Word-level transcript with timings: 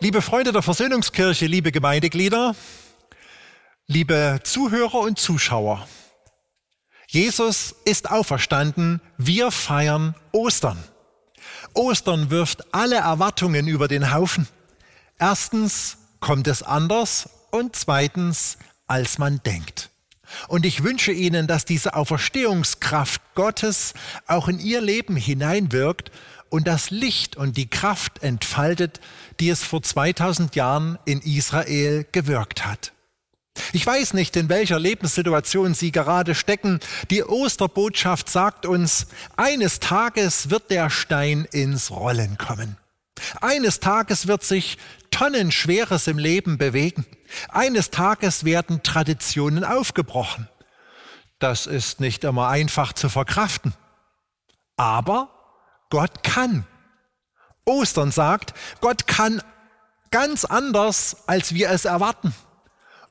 Liebe 0.00 0.20
Freunde 0.20 0.52
der 0.52 0.62
Versöhnungskirche, 0.62 1.46
liebe 1.46 1.70
Gemeindeglieder, 1.70 2.54
liebe 3.86 4.40
Zuhörer 4.42 5.00
und 5.00 5.18
Zuschauer. 5.18 5.86
Jesus 7.06 7.74
ist 7.84 8.10
auferstanden, 8.10 9.00
wir 9.18 9.50
feiern 9.50 10.14
Ostern. 10.32 10.82
Ostern 11.74 12.30
wirft 12.30 12.74
alle 12.74 12.96
Erwartungen 12.96 13.68
über 13.68 13.86
den 13.86 14.12
Haufen. 14.12 14.48
Erstens 15.18 15.98
kommt 16.20 16.46
es 16.46 16.62
anders 16.62 17.28
und 17.50 17.76
zweitens, 17.76 18.56
als 18.86 19.18
man 19.18 19.40
denkt. 19.44 19.90
Und 20.48 20.64
ich 20.64 20.82
wünsche 20.82 21.12
Ihnen, 21.12 21.46
dass 21.46 21.66
diese 21.66 21.94
Auferstehungskraft 21.94 23.20
Gottes 23.34 23.92
auch 24.26 24.48
in 24.48 24.58
Ihr 24.58 24.80
Leben 24.80 25.16
hineinwirkt 25.16 26.10
und 26.48 26.66
das 26.66 26.90
Licht 26.90 27.36
und 27.36 27.56
die 27.56 27.68
Kraft 27.68 28.22
entfaltet, 28.22 29.00
die 29.40 29.50
es 29.50 29.62
vor 29.62 29.82
2000 29.82 30.56
Jahren 30.56 30.98
in 31.04 31.20
Israel 31.20 32.06
gewirkt 32.10 32.64
hat. 32.64 32.93
Ich 33.72 33.86
weiß 33.86 34.14
nicht, 34.14 34.36
in 34.36 34.48
welcher 34.48 34.78
Lebenssituation 34.78 35.74
Sie 35.74 35.92
gerade 35.92 36.34
stecken. 36.34 36.80
Die 37.10 37.24
Osterbotschaft 37.24 38.28
sagt 38.28 38.66
uns, 38.66 39.06
eines 39.36 39.80
Tages 39.80 40.50
wird 40.50 40.70
der 40.70 40.90
Stein 40.90 41.46
ins 41.50 41.90
Rollen 41.90 42.38
kommen. 42.38 42.76
Eines 43.40 43.80
Tages 43.80 44.26
wird 44.26 44.42
sich 44.42 44.78
Tonnenschweres 45.10 46.08
im 46.08 46.18
Leben 46.18 46.58
bewegen. 46.58 47.06
Eines 47.48 47.90
Tages 47.90 48.44
werden 48.44 48.82
Traditionen 48.82 49.64
aufgebrochen. 49.64 50.48
Das 51.38 51.66
ist 51.66 52.00
nicht 52.00 52.24
immer 52.24 52.48
einfach 52.48 52.92
zu 52.92 53.08
verkraften. 53.08 53.74
Aber 54.76 55.28
Gott 55.90 56.22
kann. 56.22 56.66
Ostern 57.64 58.10
sagt, 58.10 58.54
Gott 58.80 59.06
kann 59.06 59.42
ganz 60.10 60.44
anders, 60.44 61.16
als 61.26 61.54
wir 61.54 61.70
es 61.70 61.84
erwarten. 61.84 62.34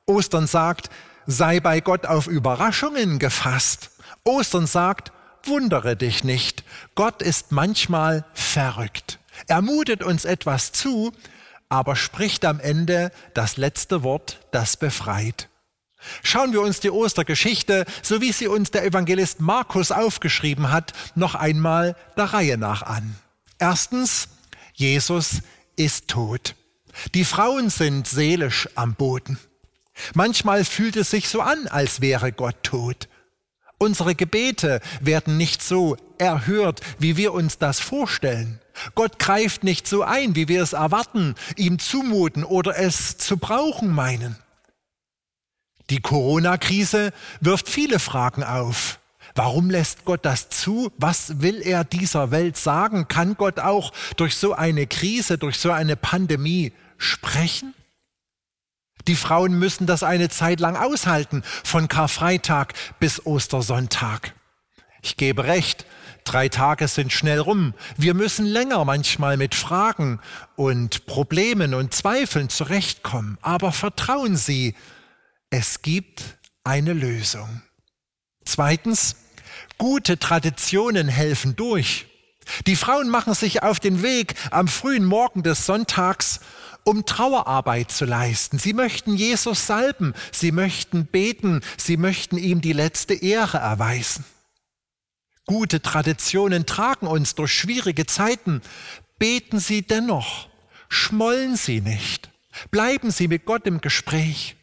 Ostern 0.05 0.47
sagt, 0.47 0.89
sei 1.25 1.59
bei 1.59 1.79
Gott 1.79 2.05
auf 2.05 2.27
Überraschungen 2.27 3.19
gefasst. 3.19 3.91
Ostern 4.23 4.67
sagt, 4.67 5.11
wundere 5.43 5.95
dich 5.95 6.23
nicht. 6.23 6.63
Gott 6.95 7.21
ist 7.21 7.51
manchmal 7.51 8.25
verrückt. 8.33 9.19
Er 9.47 9.61
mutet 9.61 10.03
uns 10.03 10.25
etwas 10.25 10.71
zu, 10.71 11.11
aber 11.69 11.95
spricht 11.95 12.45
am 12.45 12.59
Ende 12.59 13.11
das 13.33 13.57
letzte 13.57 14.03
Wort, 14.03 14.39
das 14.51 14.77
befreit. 14.77 15.49
Schauen 16.21 16.51
wir 16.51 16.61
uns 16.61 16.81
die 16.81 16.91
Ostergeschichte, 16.91 17.85
so 18.01 18.21
wie 18.21 18.33
sie 18.33 18.47
uns 18.47 18.71
der 18.71 18.85
Evangelist 18.85 19.39
Markus 19.39 19.91
aufgeschrieben 19.91 20.69
hat, 20.69 20.93
noch 21.15 21.35
einmal 21.35 21.95
der 22.17 22.25
Reihe 22.25 22.57
nach 22.57 22.83
an. 22.83 23.15
Erstens, 23.57 24.27
Jesus 24.73 25.39
ist 25.77 26.09
tot. 26.09 26.55
Die 27.15 27.25
Frauen 27.25 27.69
sind 27.69 28.07
seelisch 28.07 28.67
am 28.75 28.95
Boden. 28.95 29.39
Manchmal 30.13 30.65
fühlt 30.65 30.95
es 30.95 31.11
sich 31.11 31.29
so 31.29 31.41
an, 31.41 31.67
als 31.67 32.01
wäre 32.01 32.31
Gott 32.31 32.63
tot. 32.63 33.07
Unsere 33.77 34.15
Gebete 34.15 34.79
werden 35.01 35.37
nicht 35.37 35.61
so 35.61 35.97
erhört, 36.17 36.81
wie 36.99 37.17
wir 37.17 37.33
uns 37.33 37.57
das 37.57 37.79
vorstellen. 37.79 38.59
Gott 38.95 39.19
greift 39.19 39.63
nicht 39.63 39.87
so 39.87 40.03
ein, 40.03 40.35
wie 40.35 40.47
wir 40.47 40.63
es 40.63 40.73
erwarten, 40.73 41.35
ihm 41.57 41.79
zumuten 41.79 42.43
oder 42.43 42.77
es 42.77 43.17
zu 43.17 43.37
brauchen 43.37 43.89
meinen. 43.89 44.37
Die 45.89 45.99
Corona-Krise 45.99 47.11
wirft 47.41 47.67
viele 47.67 47.99
Fragen 47.99 48.43
auf. 48.43 48.99
Warum 49.35 49.69
lässt 49.69 50.05
Gott 50.05 50.25
das 50.25 50.49
zu? 50.49 50.91
Was 50.97 51.41
will 51.41 51.61
er 51.61 51.83
dieser 51.83 52.31
Welt 52.31 52.55
sagen? 52.55 53.07
Kann 53.07 53.35
Gott 53.35 53.59
auch 53.59 53.91
durch 54.15 54.37
so 54.37 54.53
eine 54.53 54.87
Krise, 54.87 55.37
durch 55.37 55.59
so 55.59 55.71
eine 55.71 55.95
Pandemie 55.95 56.71
sprechen? 56.97 57.73
Die 59.07 59.15
Frauen 59.15 59.57
müssen 59.57 59.85
das 59.85 60.03
eine 60.03 60.29
Zeit 60.29 60.59
lang 60.59 60.75
aushalten, 60.75 61.43
von 61.63 61.87
Karfreitag 61.87 62.73
bis 62.99 63.25
Ostersonntag. 63.25 64.33
Ich 65.01 65.17
gebe 65.17 65.43
recht, 65.43 65.85
drei 66.23 66.47
Tage 66.47 66.87
sind 66.87 67.11
schnell 67.11 67.39
rum. 67.39 67.73
Wir 67.97 68.13
müssen 68.13 68.45
länger 68.45 68.85
manchmal 68.85 69.35
mit 69.35 69.55
Fragen 69.55 70.19
und 70.55 71.05
Problemen 71.05 71.73
und 71.73 71.93
Zweifeln 71.93 72.49
zurechtkommen. 72.49 73.37
Aber 73.41 73.73
vertrauen 73.73 74.37
Sie, 74.37 74.75
es 75.49 75.81
gibt 75.81 76.23
eine 76.63 76.93
Lösung. 76.93 77.61
Zweitens, 78.45 79.17
gute 79.77 80.17
Traditionen 80.17 81.09
helfen 81.09 81.55
durch. 81.55 82.07
Die 82.67 82.75
Frauen 82.75 83.09
machen 83.09 83.33
sich 83.33 83.63
auf 83.63 83.79
den 83.79 84.01
Weg 84.01 84.35
am 84.51 84.67
frühen 84.67 85.05
Morgen 85.05 85.43
des 85.43 85.65
Sonntags, 85.65 86.39
um 86.83 87.05
Trauerarbeit 87.05 87.91
zu 87.91 88.05
leisten. 88.05 88.59
Sie 88.59 88.73
möchten 88.73 89.15
Jesus 89.15 89.67
salben, 89.67 90.13
sie 90.31 90.51
möchten 90.51 91.05
beten, 91.05 91.61
sie 91.77 91.97
möchten 91.97 92.37
ihm 92.37 92.61
die 92.61 92.73
letzte 92.73 93.13
Ehre 93.13 93.57
erweisen. 93.57 94.25
Gute 95.45 95.81
Traditionen 95.81 96.65
tragen 96.65 97.07
uns 97.07 97.35
durch 97.35 97.51
schwierige 97.51 98.05
Zeiten. 98.05 98.61
Beten 99.19 99.59
Sie 99.59 99.81
dennoch, 99.81 100.47
schmollen 100.87 101.55
Sie 101.55 101.81
nicht, 101.81 102.29
bleiben 102.71 103.11
Sie 103.11 103.27
mit 103.27 103.45
Gott 103.45 103.67
im 103.67 103.81
Gespräch. 103.81 104.55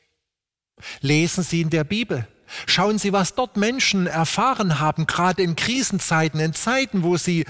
Lesen 1.01 1.45
Sie 1.45 1.61
in 1.61 1.71
der 1.71 1.85
Bibel. 1.85 2.27
Schauen 2.71 2.99
Sie, 2.99 3.13
was 3.13 3.35
dort 3.35 3.57
Menschen 3.57 4.07
erfahren 4.07 4.79
haben, 4.79 5.07
gerade 5.07 5.43
in 5.43 5.57
Krisenzeiten, 5.57 6.39
in 6.39 6.55
Zeiten, 6.55 7.03
wo 7.03 7.17
sie 7.17 7.45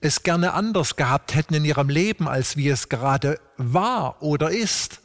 es 0.00 0.24
gerne 0.24 0.54
anders 0.54 0.96
gehabt 0.96 1.36
hätten 1.36 1.54
in 1.54 1.64
ihrem 1.64 1.88
Leben, 1.88 2.26
als 2.26 2.56
wie 2.56 2.68
es 2.68 2.88
gerade 2.88 3.38
war 3.58 4.20
oder 4.24 4.50
ist. 4.50 5.02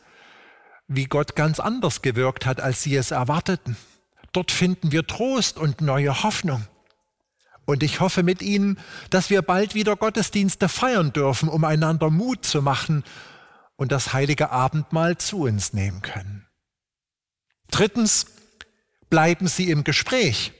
Wie 0.87 1.05
Gott 1.05 1.35
ganz 1.35 1.59
anders 1.59 2.01
gewirkt 2.01 2.47
hat, 2.47 2.59
als 2.59 2.81
sie 2.81 2.95
es 2.95 3.11
erwarteten. 3.11 3.77
Dort 4.31 4.49
finden 4.49 4.91
wir 4.91 5.05
Trost 5.05 5.59
und 5.59 5.79
neue 5.79 6.23
Hoffnung. 6.23 6.65
Und 7.65 7.83
ich 7.83 7.99
hoffe 7.99 8.23
mit 8.23 8.41
Ihnen, 8.41 8.79
dass 9.11 9.29
wir 9.29 9.43
bald 9.43 9.75
wieder 9.75 9.95
Gottesdienste 9.95 10.69
feiern 10.69 11.13
dürfen, 11.13 11.49
um 11.49 11.63
einander 11.65 12.09
Mut 12.09 12.45
zu 12.45 12.63
machen 12.63 13.03
und 13.75 13.91
das 13.91 14.11
heilige 14.11 14.49
Abendmahl 14.49 15.17
zu 15.17 15.43
uns 15.43 15.73
nehmen 15.73 16.01
können. 16.01 16.47
Drittens, 17.69 18.34
bleiben 19.09 19.47
Sie 19.47 19.69
im 19.69 19.83
Gespräch. 19.83 20.53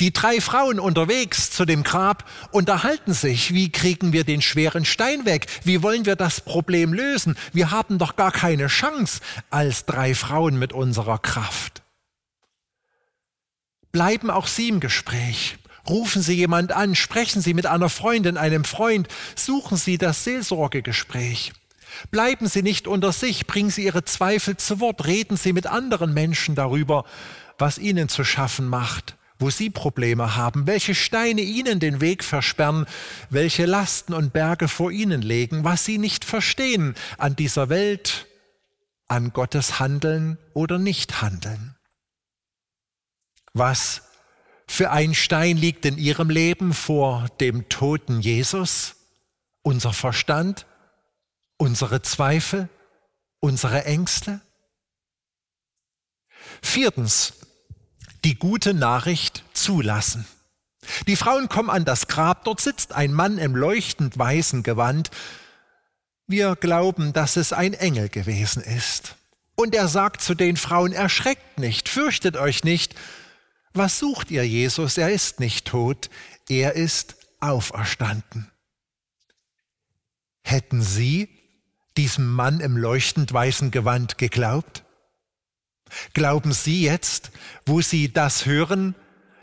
Die 0.00 0.12
drei 0.12 0.40
Frauen 0.40 0.78
unterwegs 0.78 1.50
zu 1.50 1.64
dem 1.64 1.82
Grab 1.82 2.28
unterhalten 2.52 3.12
sich, 3.12 3.52
wie 3.52 3.70
kriegen 3.70 4.12
wir 4.12 4.24
den 4.24 4.40
schweren 4.40 4.84
Stein 4.84 5.24
weg? 5.24 5.46
Wie 5.64 5.82
wollen 5.82 6.06
wir 6.06 6.16
das 6.16 6.40
Problem 6.40 6.92
lösen? 6.92 7.36
Wir 7.52 7.70
haben 7.70 7.98
doch 7.98 8.16
gar 8.16 8.32
keine 8.32 8.68
Chance 8.68 9.20
als 9.50 9.84
drei 9.84 10.14
Frauen 10.14 10.58
mit 10.58 10.72
unserer 10.72 11.18
Kraft. 11.18 11.82
Bleiben 13.92 14.30
auch 14.30 14.46
Sie 14.46 14.68
im 14.68 14.80
Gespräch. 14.80 15.58
Rufen 15.88 16.22
Sie 16.22 16.34
jemand 16.34 16.72
an, 16.72 16.94
sprechen 16.94 17.42
Sie 17.42 17.52
mit 17.52 17.66
einer 17.66 17.90
Freundin, 17.90 18.38
einem 18.38 18.64
Freund, 18.64 19.06
suchen 19.36 19.76
Sie 19.76 19.98
das 19.98 20.24
Seelsorgegespräch. 20.24 21.52
Bleiben 22.10 22.48
Sie 22.48 22.62
nicht 22.62 22.88
unter 22.88 23.12
sich, 23.12 23.46
bringen 23.46 23.70
Sie 23.70 23.84
Ihre 23.84 24.04
Zweifel 24.04 24.56
zu 24.56 24.80
Wort, 24.80 25.06
reden 25.06 25.36
Sie 25.36 25.52
mit 25.52 25.66
anderen 25.66 26.12
Menschen 26.14 26.54
darüber, 26.54 27.04
was 27.58 27.78
Ihnen 27.78 28.08
zu 28.08 28.24
schaffen 28.24 28.68
macht, 28.68 29.16
wo 29.38 29.50
Sie 29.50 29.70
Probleme 29.70 30.36
haben, 30.36 30.66
welche 30.66 30.94
Steine 30.94 31.40
Ihnen 31.40 31.80
den 31.80 32.00
Weg 32.00 32.24
versperren, 32.24 32.86
welche 33.30 33.66
Lasten 33.66 34.14
und 34.14 34.32
Berge 34.32 34.68
vor 34.68 34.90
Ihnen 34.90 35.22
legen, 35.22 35.64
was 35.64 35.84
Sie 35.84 35.98
nicht 35.98 36.24
verstehen 36.24 36.94
an 37.18 37.36
dieser 37.36 37.68
Welt, 37.68 38.26
an 39.06 39.32
Gottes 39.32 39.78
Handeln 39.78 40.38
oder 40.54 40.78
Nichthandeln. 40.78 41.76
Was 43.52 44.02
für 44.66 44.90
ein 44.90 45.14
Stein 45.14 45.56
liegt 45.56 45.84
in 45.84 45.98
Ihrem 45.98 46.30
Leben 46.30 46.72
vor 46.72 47.28
dem 47.40 47.68
toten 47.68 48.20
Jesus? 48.20 48.96
Unser 49.62 49.92
Verstand? 49.92 50.66
unsere 51.56 52.02
Zweifel, 52.02 52.68
unsere 53.40 53.84
Ängste? 53.84 54.40
Viertens, 56.62 57.34
die 58.24 58.38
gute 58.38 58.74
Nachricht 58.74 59.44
zulassen. 59.52 60.26
Die 61.06 61.16
Frauen 61.16 61.48
kommen 61.48 61.70
an 61.70 61.84
das 61.84 62.08
Grab, 62.08 62.44
dort 62.44 62.60
sitzt 62.60 62.92
ein 62.92 63.12
Mann 63.12 63.38
im 63.38 63.54
leuchtend 63.54 64.18
weißen 64.18 64.62
Gewand. 64.62 65.10
Wir 66.26 66.56
glauben, 66.56 67.12
dass 67.12 67.36
es 67.36 67.52
ein 67.52 67.74
Engel 67.74 68.08
gewesen 68.08 68.62
ist. 68.62 69.16
Und 69.56 69.74
er 69.74 69.88
sagt 69.88 70.20
zu 70.20 70.34
den 70.34 70.56
Frauen, 70.56 70.92
erschreckt 70.92 71.58
nicht, 71.58 71.88
fürchtet 71.88 72.36
euch 72.36 72.64
nicht. 72.64 72.94
Was 73.72 73.98
sucht 73.98 74.30
ihr, 74.30 74.46
Jesus? 74.46 74.98
Er 74.98 75.10
ist 75.10 75.38
nicht 75.38 75.66
tot, 75.66 76.10
er 76.48 76.74
ist 76.74 77.16
auferstanden. 77.40 78.50
Hätten 80.42 80.82
Sie 80.82 81.28
diesem 81.96 82.30
Mann 82.32 82.60
im 82.60 82.76
leuchtend 82.76 83.32
weißen 83.32 83.70
Gewand 83.70 84.18
geglaubt? 84.18 84.83
Glauben 86.12 86.52
Sie 86.52 86.82
jetzt, 86.82 87.30
wo 87.66 87.80
Sie 87.80 88.12
das 88.12 88.46
hören, 88.46 88.94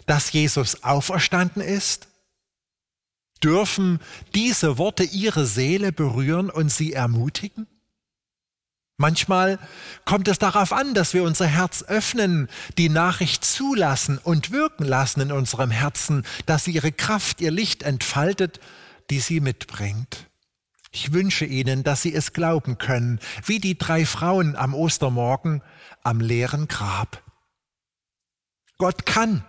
dass 0.05 0.31
Jesus 0.31 0.83
auferstanden 0.83 1.61
ist? 1.61 2.07
Dürfen 3.43 3.99
diese 4.35 4.77
Worte 4.77 5.03
Ihre 5.03 5.45
Seele 5.45 5.91
berühren 5.91 6.49
und 6.49 6.69
Sie 6.69 6.93
ermutigen? 6.93 7.67
Manchmal 9.01 9.57
kommt 10.05 10.27
es 10.27 10.37
darauf 10.37 10.71
an, 10.71 10.93
dass 10.93 11.15
wir 11.15 11.23
unser 11.23 11.47
Herz 11.47 11.81
öffnen, 11.81 12.49
die 12.77 12.87
Nachricht 12.87 13.43
zulassen 13.43 14.19
und 14.19 14.51
wirken 14.51 14.85
lassen 14.85 15.21
in 15.21 15.31
unserem 15.31 15.71
Herzen, 15.71 16.23
dass 16.45 16.65
sie 16.65 16.71
ihre 16.73 16.91
Kraft, 16.91 17.41
ihr 17.41 17.49
Licht 17.49 17.81
entfaltet, 17.81 18.59
die 19.09 19.19
sie 19.19 19.39
mitbringt. 19.39 20.27
Ich 20.91 21.13
wünsche 21.13 21.45
Ihnen, 21.45 21.83
dass 21.83 22.01
Sie 22.01 22.13
es 22.13 22.33
glauben 22.33 22.77
können, 22.77 23.19
wie 23.45 23.59
die 23.59 23.77
drei 23.77 24.05
Frauen 24.05 24.55
am 24.57 24.73
Ostermorgen 24.73 25.61
am 26.03 26.19
leeren 26.19 26.67
Grab. 26.67 27.23
Gott 28.77 29.05
kann. 29.05 29.45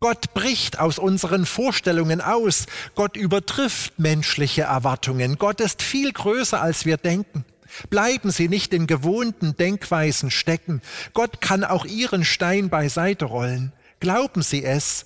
Gott 0.00 0.32
bricht 0.34 0.78
aus 0.78 1.00
unseren 1.00 1.44
Vorstellungen 1.44 2.20
aus. 2.20 2.66
Gott 2.94 3.16
übertrifft 3.16 3.98
menschliche 3.98 4.62
Erwartungen. 4.62 5.38
Gott 5.38 5.60
ist 5.60 5.82
viel 5.82 6.12
größer, 6.12 6.60
als 6.60 6.84
wir 6.84 6.98
denken. 6.98 7.44
Bleiben 7.90 8.30
Sie 8.30 8.48
nicht 8.48 8.72
in 8.72 8.86
gewohnten 8.86 9.56
Denkweisen 9.56 10.30
stecken. 10.30 10.82
Gott 11.14 11.40
kann 11.40 11.64
auch 11.64 11.84
Ihren 11.84 12.24
Stein 12.24 12.70
beiseite 12.70 13.24
rollen. 13.24 13.72
Glauben 13.98 14.42
Sie 14.42 14.64
es. 14.64 15.04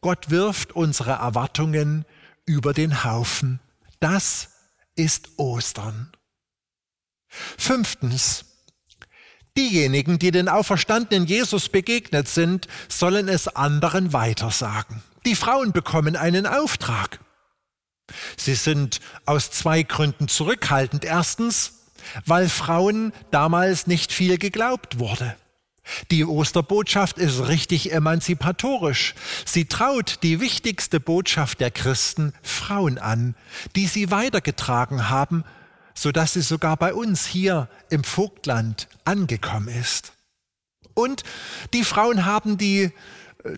Gott 0.00 0.30
wirft 0.30 0.72
unsere 0.72 1.12
Erwartungen 1.12 2.06
über 2.46 2.72
den 2.72 3.04
Haufen. 3.04 3.60
Das 4.00 4.49
ist 5.00 5.30
Ostern. 5.36 6.12
Fünftens. 7.28 8.44
Diejenigen, 9.56 10.18
die 10.18 10.30
den 10.30 10.48
auferstandenen 10.48 11.26
Jesus 11.26 11.68
begegnet 11.68 12.28
sind, 12.28 12.68
sollen 12.88 13.28
es 13.28 13.48
anderen 13.48 14.12
weitersagen. 14.12 15.02
Die 15.26 15.34
Frauen 15.34 15.72
bekommen 15.72 16.16
einen 16.16 16.46
Auftrag. 16.46 17.20
Sie 18.36 18.54
sind 18.54 19.00
aus 19.24 19.50
zwei 19.50 19.82
Gründen 19.82 20.28
zurückhaltend. 20.28 21.04
Erstens, 21.04 21.80
weil 22.26 22.48
Frauen 22.48 23.12
damals 23.30 23.86
nicht 23.86 24.12
viel 24.12 24.38
geglaubt 24.38 24.98
wurde. 24.98 25.36
Die 26.10 26.24
Osterbotschaft 26.24 27.18
ist 27.18 27.48
richtig 27.48 27.92
emanzipatorisch. 27.92 29.14
Sie 29.44 29.66
traut 29.66 30.18
die 30.22 30.40
wichtigste 30.40 31.00
Botschaft 31.00 31.60
der 31.60 31.70
Christen 31.70 32.32
Frauen 32.42 32.98
an, 32.98 33.34
die 33.76 33.86
sie 33.86 34.10
weitergetragen 34.10 35.08
haben, 35.08 35.44
so 35.94 36.12
dass 36.12 36.32
sie 36.32 36.42
sogar 36.42 36.76
bei 36.76 36.94
uns 36.94 37.26
hier 37.26 37.68
im 37.90 38.04
Vogtland 38.04 38.88
angekommen 39.04 39.68
ist. 39.68 40.12
Und 40.94 41.22
die 41.72 41.84
Frauen 41.84 42.24
haben 42.24 42.58
die 42.58 42.92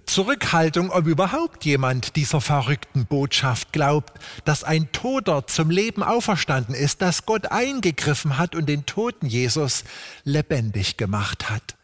Zurückhaltung, 0.07 0.91
ob 0.91 1.07
überhaupt 1.07 1.65
jemand 1.65 2.15
dieser 2.17 2.41
verrückten 2.41 3.07
Botschaft 3.07 3.73
glaubt, 3.73 4.13
dass 4.45 4.65
ein 4.65 4.93
Toter 4.93 5.47
zum 5.47 5.71
Leben 5.71 6.03
auferstanden 6.03 6.75
ist, 6.75 7.03
dass 7.03 7.27
Gott 7.27 7.47
eingegriffen 7.51 8.39
hat 8.39 8.55
und 8.55 8.69
den 8.69 8.87
toten 8.87 9.27
Jesus 9.27 9.85
lebendig 10.25 10.97
gemacht 10.97 11.51
hat. 11.51 11.77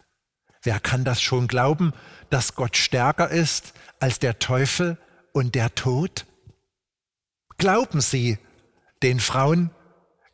Wer 0.62 0.81
kann 0.81 1.05
das 1.05 1.20
schon 1.20 1.49
glauben, 1.49 1.93
dass 2.31 2.55
Gott 2.55 2.76
stärker 2.76 3.31
ist 3.31 3.75
als 4.00 4.19
der 4.19 4.38
Teufel 4.38 4.99
und 5.32 5.55
der 5.55 5.75
Tod? 5.75 6.26
Glauben 7.56 8.00
Sie 8.00 8.38
den 9.02 9.20
Frauen, 9.20 9.70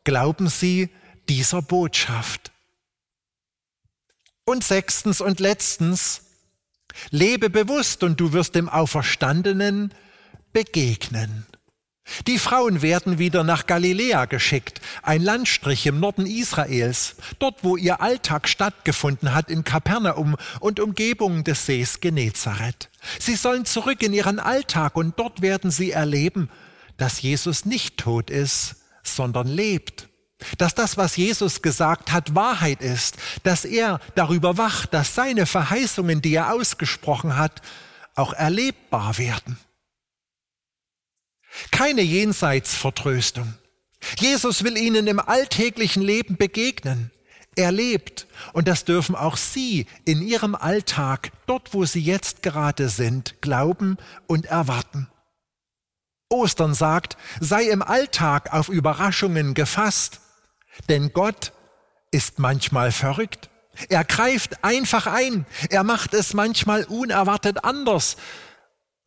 glauben 0.03 0.47
Sie 0.47 0.89
dieser 1.29 1.61
Botschaft? 1.61 2.51
Und 4.45 4.63
sechstens 4.63 5.21
und 5.21 5.39
letztens, 5.39 6.21
Lebe 7.09 7.49
bewusst 7.49 8.03
und 8.03 8.19
du 8.19 8.33
wirst 8.33 8.55
dem 8.55 8.69
Auferstandenen 8.69 9.93
begegnen. 10.53 11.45
Die 12.27 12.39
Frauen 12.39 12.81
werden 12.81 13.19
wieder 13.19 13.43
nach 13.43 13.67
Galiläa 13.67 14.25
geschickt, 14.25 14.81
ein 15.03 15.21
Landstrich 15.21 15.85
im 15.85 15.99
Norden 15.99 16.25
Israels, 16.25 17.15
dort 17.39 17.63
wo 17.63 17.77
ihr 17.77 18.01
Alltag 18.01 18.47
stattgefunden 18.47 19.33
hat 19.33 19.49
in 19.49 19.63
Kapernaum 19.63 20.35
und 20.59 20.79
Umgebungen 20.79 21.43
des 21.43 21.65
Sees 21.65 21.99
Genezareth. 21.99 22.89
Sie 23.19 23.35
sollen 23.35 23.65
zurück 23.65 24.01
in 24.01 24.13
ihren 24.13 24.39
Alltag 24.39 24.95
und 24.95 25.19
dort 25.19 25.41
werden 25.41 25.71
sie 25.71 25.91
erleben, 25.91 26.49
dass 26.97 27.21
Jesus 27.21 27.65
nicht 27.65 27.97
tot 27.97 28.29
ist, 28.29 28.75
sondern 29.03 29.47
lebt 29.47 30.07
dass 30.57 30.75
das, 30.75 30.97
was 30.97 31.15
Jesus 31.15 31.61
gesagt 31.61 32.11
hat, 32.11 32.35
Wahrheit 32.35 32.81
ist, 32.81 33.15
dass 33.43 33.63
er 33.63 33.99
darüber 34.15 34.57
wacht, 34.57 34.93
dass 34.93 35.15
seine 35.15 35.45
Verheißungen, 35.45 36.21
die 36.21 36.35
er 36.35 36.53
ausgesprochen 36.53 37.37
hat, 37.37 37.61
auch 38.15 38.33
erlebbar 38.33 39.17
werden. 39.17 39.57
Keine 41.71 42.01
Jenseitsvertröstung. 42.01 43.55
Jesus 44.19 44.63
will 44.63 44.77
ihnen 44.77 45.07
im 45.07 45.19
alltäglichen 45.19 46.03
Leben 46.03 46.37
begegnen. 46.37 47.11
Er 47.55 47.71
lebt 47.71 48.27
und 48.53 48.67
das 48.67 48.83
dürfen 48.83 49.15
auch 49.15 49.37
Sie 49.37 49.87
in 50.03 50.21
Ihrem 50.21 50.55
Alltag, 50.55 51.31
dort 51.47 51.73
wo 51.73 51.85
Sie 51.85 52.01
jetzt 52.01 52.43
gerade 52.43 52.89
sind, 52.89 53.41
glauben 53.41 53.97
und 54.27 54.45
erwarten. 54.45 55.07
Ostern 56.29 56.73
sagt, 56.73 57.17
sei 57.39 57.63
im 57.69 57.81
Alltag 57.81 58.51
auf 58.51 58.67
Überraschungen 58.67 59.53
gefasst 59.53 60.19
denn 60.89 61.11
Gott 61.13 61.53
ist 62.11 62.39
manchmal 62.39 62.91
verrückt. 62.91 63.49
Er 63.89 64.03
greift 64.05 64.63
einfach 64.63 65.07
ein. 65.07 65.45
Er 65.69 65.83
macht 65.83 66.13
es 66.13 66.33
manchmal 66.33 66.85
unerwartet 66.85 67.63
anders. 67.63 68.15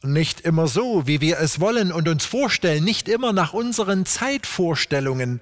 Nicht 0.03 0.43
immer 0.43 0.69
so, 0.69 1.07
wie 1.07 1.21
wir 1.21 1.39
es 1.41 1.61
wollen 1.61 1.91
und 1.91 2.09
uns 2.09 2.25
vorstellen, 2.25 2.85
nicht 2.85 3.09
immer 3.09 3.33
nach 3.33 3.53
unseren 3.53 4.07
Zeitvorstellungen. 4.07 5.41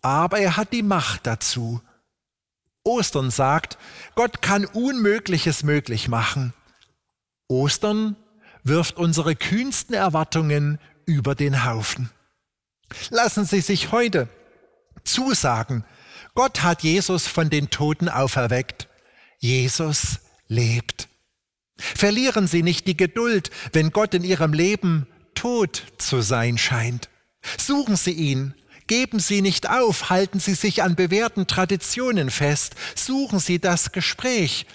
Aber 0.00 0.38
er 0.38 0.56
hat 0.56 0.72
die 0.72 0.82
Macht 0.82 1.26
dazu. 1.26 1.82
Ostern 2.82 3.30
sagt, 3.30 3.78
Gott 4.14 4.42
kann 4.42 4.64
Unmögliches 4.64 5.62
möglich 5.62 6.08
machen. 6.08 6.52
Ostern 7.48 8.16
wirft 8.62 8.96
unsere 8.96 9.36
kühnsten 9.36 9.94
Erwartungen 9.94 10.78
über 11.06 11.34
den 11.34 11.64
Haufen. 11.64 12.10
Lassen 13.10 13.44
Sie 13.44 13.60
sich 13.60 13.92
heute 13.92 14.28
zusagen. 15.04 15.84
Gott 16.34 16.62
hat 16.62 16.82
Jesus 16.82 17.26
von 17.26 17.50
den 17.50 17.70
Toten 17.70 18.08
auferweckt. 18.08 18.88
Jesus 19.38 20.20
lebt. 20.48 20.93
Verlieren 21.76 22.46
Sie 22.46 22.62
nicht 22.62 22.86
die 22.86 22.96
Geduld, 22.96 23.50
wenn 23.72 23.90
Gott 23.90 24.14
in 24.14 24.24
Ihrem 24.24 24.52
Leben 24.52 25.06
tot 25.34 25.82
zu 25.98 26.20
sein 26.20 26.58
scheint. 26.58 27.08
Suchen 27.58 27.96
Sie 27.96 28.12
ihn. 28.12 28.54
Geben 28.86 29.18
Sie 29.18 29.40
nicht 29.40 29.70
auf, 29.70 30.10
halten 30.10 30.40
Sie 30.40 30.54
sich 30.54 30.82
an 30.82 30.94
bewährten 30.94 31.46
Traditionen 31.46 32.30
fest, 32.30 32.74
suchen 32.94 33.38
Sie 33.38 33.58
das 33.58 33.92
Gespräch. 33.92 34.66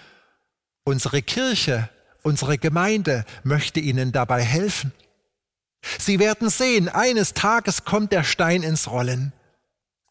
Unsere 0.84 1.22
Kirche, 1.22 1.90
unsere 2.24 2.58
Gemeinde 2.58 3.24
möchte 3.44 3.80
Ihnen 3.80 4.12
dabei 4.12 4.42
helfen. 4.42 4.92
Sie 6.00 6.18
werden 6.18 6.50
sehen, 6.50 6.90
eines 6.90 7.36
Tages 7.36 7.86
kommt 7.86 8.12
der 8.12 8.24
Stein 8.24 8.64
ins 8.64 8.90
Rollen. 8.90 9.32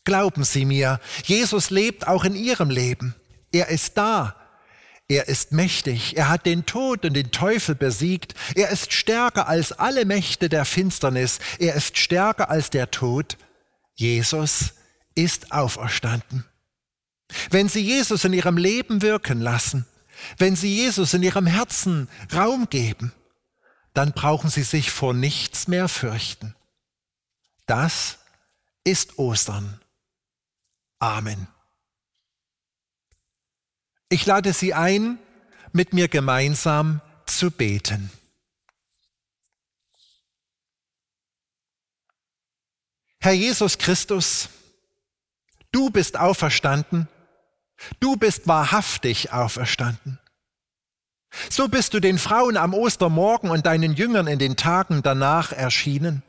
Glauben 0.05 0.45
Sie 0.45 0.65
mir, 0.65 1.01
Jesus 1.25 1.71
lebt 1.71 2.07
auch 2.07 2.25
in 2.25 2.37
Ihrem 2.37 2.71
Leben. 2.71 3.17
Er 3.53 3.69
ist 3.69 3.99
da. 3.99 4.37
Er 5.09 5.27
ist 5.29 5.53
mächtig. 5.53 6.19
Er 6.19 6.29
hat 6.29 6.45
den 6.45 6.67
Tod 6.67 7.07
und 7.07 7.15
den 7.15 7.31
Teufel 7.31 7.75
besiegt. 7.75 8.35
Er 8.55 8.69
ist 8.69 8.93
stärker 8.93 9.49
als 9.49 9.73
alle 9.73 10.05
Mächte 10.05 10.51
der 10.51 10.67
Finsternis. 10.67 11.39
Er 11.59 11.75
ist 11.75 11.97
stärker 11.97 12.51
als 12.51 12.69
der 12.69 12.91
Tod. 12.91 13.39
Jesus 13.95 14.75
ist 15.15 15.51
auferstanden. 15.51 16.45
Wenn 17.51 17.69
Sie 17.69 17.81
Jesus 17.81 18.25
in 18.25 18.35
Ihrem 18.35 18.59
Leben 18.59 19.01
wirken 19.01 19.41
lassen, 19.41 19.87
wenn 20.37 20.57
Sie 20.57 20.75
Jesus 20.75 21.15
in 21.15 21.23
Ihrem 21.23 21.47
Herzen 21.47 22.09
Raum 22.35 22.69
geben, 22.69 23.13
dann 23.95 24.13
brauchen 24.13 24.51
Sie 24.51 24.63
sich 24.63 24.91
vor 24.91 25.15
nichts 25.15 25.69
mehr 25.69 25.89
fürchten. 25.89 26.55
Das 27.67 28.19
ist 28.85 29.19
Ostern. 29.19 29.81
Amen. 30.99 31.49
Ich 34.09 34.25
lade 34.27 34.53
Sie 34.53 34.75
ein, 34.75 35.19
mit 35.73 35.93
mir 35.93 36.09
gemeinsam 36.09 37.01
zu 37.27 37.51
beten. 37.51 38.11
Herr 43.21 43.33
Jesus 43.33 43.79
Christus, 43.79 44.49
du 45.73 45.91
bist 45.91 46.19
auferstanden 46.19 47.09
Du 48.01 48.17
bist 48.17 48.47
wahrhaftig 48.47 49.33
auferstanden. 49.33 50.19
So 51.51 51.69
bist 51.69 51.95
du 51.95 52.01
den 52.01 52.19
Frauen 52.19 52.57
am 52.57 52.75
Ostermorgen 52.75 53.51
und 53.51 53.67
deinen 53.67 53.95
Jüngern 53.95 54.27
in 54.27 54.39
den 54.39 54.57
Tagen 54.57 55.03
danach 55.03 55.53
erschienen. 55.53 56.23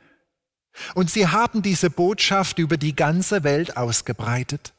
Und 0.93 1.09
sie 1.09 1.27
haben 1.27 1.61
diese 1.61 1.89
Botschaft 1.89 2.59
über 2.59 2.77
die 2.77 2.95
ganze 2.95 3.43
Welt 3.43 3.77
ausgebreitet. 3.77 4.73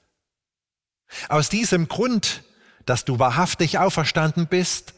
Aus 1.28 1.48
diesem 1.48 1.88
Grund, 1.88 2.44
dass 2.90 3.04
du 3.04 3.20
wahrhaftig 3.20 3.78
auferstanden 3.78 4.48
bist, 4.48 4.94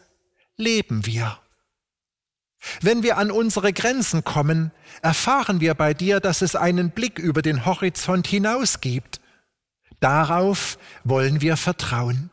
leben 0.57 1.05
wir. 1.05 1.39
Wenn 2.81 3.03
wir 3.03 3.19
an 3.19 3.31
unsere 3.31 3.75
Grenzen 3.75 4.25
kommen, 4.25 4.71
erfahren 5.03 5.61
wir 5.61 5.75
bei 5.75 5.93
dir, 5.93 6.19
dass 6.19 6.41
es 6.41 6.57
einen 6.57 6.93
Blick 6.93 7.19
über 7.19 7.43
den 7.43 7.67
Horizont 7.67 8.27
hinaus 8.27 8.81
gibt. 8.81 9.21
Darauf 10.01 10.79
wollen 11.05 11.43
wir 11.43 11.59
vertrauen. 11.59 12.31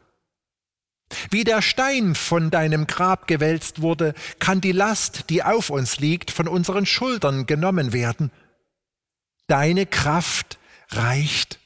Wie 1.29 1.43
der 1.43 1.61
Stein 1.61 2.15
von 2.15 2.51
deinem 2.51 2.87
Grab 2.87 3.27
gewälzt 3.27 3.81
wurde, 3.81 4.13
kann 4.39 4.61
die 4.61 4.71
Last, 4.71 5.29
die 5.29 5.43
auf 5.43 5.69
uns 5.69 5.99
liegt, 5.99 6.31
von 6.31 6.47
unseren 6.47 6.85
Schultern 6.85 7.47
genommen 7.47 7.91
werden. 7.91 8.31
Deine 9.47 9.85
Kraft 9.85 10.57
reicht. 10.91 11.59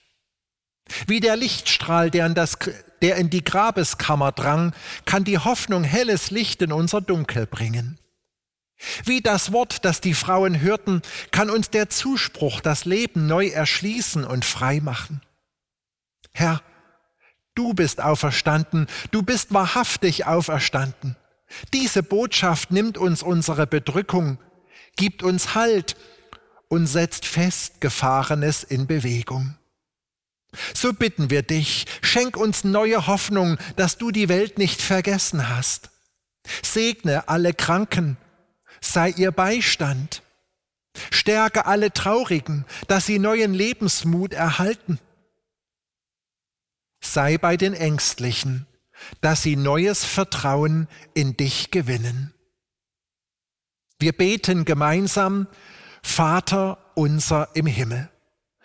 Wie 1.07 1.19
der 1.19 1.35
Lichtstrahl, 1.35 2.11
der 2.11 2.25
in, 2.25 2.35
das, 2.35 2.57
der 3.01 3.15
in 3.17 3.29
die 3.29 3.43
Grabeskammer 3.43 4.31
drang, 4.31 4.73
kann 5.05 5.23
die 5.23 5.37
Hoffnung 5.37 5.83
helles 5.83 6.31
Licht 6.31 6.61
in 6.61 6.71
unser 6.71 7.01
Dunkel 7.01 7.45
bringen. 7.47 7.99
Wie 9.05 9.21
das 9.21 9.51
Wort, 9.53 9.85
das 9.85 10.01
die 10.01 10.13
Frauen 10.13 10.59
hörten, 10.59 11.01
kann 11.31 11.49
uns 11.49 11.69
der 11.69 11.89
Zuspruch 11.89 12.59
das 12.59 12.85
Leben 12.85 13.27
neu 13.27 13.47
erschließen 13.47 14.25
und 14.25 14.45
frei 14.45 14.81
machen. 14.81 15.21
Herr, 16.33 16.61
du 17.55 17.73
bist 17.73 18.01
auferstanden, 18.01 18.87
du 19.11 19.23
bist 19.23 19.53
wahrhaftig 19.53 20.25
auferstanden. 20.25 21.15
Diese 21.73 22.03
Botschaft 22.03 22.71
nimmt 22.71 22.97
uns 22.97 23.23
unsere 23.23 23.67
Bedrückung, 23.67 24.39
gibt 24.95 25.23
uns 25.23 25.55
Halt 25.55 25.95
und 26.67 26.87
setzt 26.87 27.25
Festgefahrenes 27.25 28.63
in 28.63 28.87
Bewegung. 28.87 29.55
So 30.73 30.93
bitten 30.93 31.29
wir 31.29 31.41
dich, 31.41 31.85
schenk 32.01 32.37
uns 32.37 32.63
neue 32.63 33.07
Hoffnung, 33.07 33.57
dass 33.75 33.97
du 33.97 34.11
die 34.11 34.29
Welt 34.29 34.57
nicht 34.57 34.81
vergessen 34.81 35.49
hast. 35.49 35.89
Segne 36.61 37.27
alle 37.27 37.53
Kranken, 37.53 38.17
sei 38.81 39.09
ihr 39.09 39.31
Beistand. 39.31 40.21
Stärke 41.11 41.65
alle 41.65 41.91
Traurigen, 41.91 42.65
dass 42.87 43.05
sie 43.05 43.17
neuen 43.17 43.53
Lebensmut 43.53 44.33
erhalten. 44.33 44.99
Sei 47.01 47.37
bei 47.37 47.57
den 47.57 47.73
Ängstlichen, 47.73 48.67
dass 49.21 49.41
sie 49.41 49.55
neues 49.55 50.05
Vertrauen 50.05 50.87
in 51.13 51.35
dich 51.35 51.71
gewinnen. 51.71 52.33
Wir 53.99 54.13
beten 54.13 54.65
gemeinsam, 54.65 55.47
Vater 56.03 56.77
unser 56.95 57.49
im 57.55 57.65
Himmel, 57.65 58.09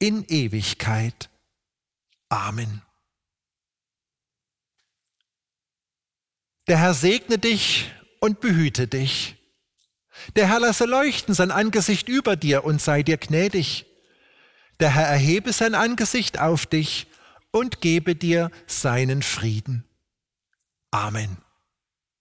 in 0.00 0.24
Ewigkeit. 0.26 1.30
Amen. 2.28 2.82
Der 6.66 6.78
Herr 6.78 6.94
segne 6.94 7.38
dich 7.38 7.92
und 8.18 8.40
behüte 8.40 8.88
dich. 8.88 9.36
Der 10.36 10.48
Herr 10.48 10.60
lasse 10.60 10.84
leuchten 10.84 11.34
sein 11.34 11.50
Angesicht 11.50 12.08
über 12.08 12.36
dir 12.36 12.64
und 12.64 12.80
sei 12.80 13.02
dir 13.02 13.16
gnädig. 13.16 13.86
Der 14.80 14.94
Herr 14.94 15.06
erhebe 15.06 15.52
sein 15.52 15.74
Angesicht 15.74 16.38
auf 16.38 16.66
dich 16.66 17.06
und 17.50 17.80
gebe 17.80 18.14
dir 18.16 18.50
seinen 18.66 19.22
Frieden. 19.22 19.84
Amen. 20.90 21.36